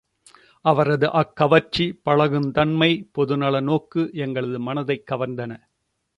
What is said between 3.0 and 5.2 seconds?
பொதுநலநோக்கு எங்களது மனதைக்